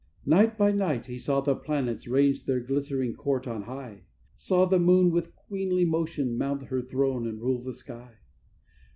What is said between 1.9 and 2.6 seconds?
range their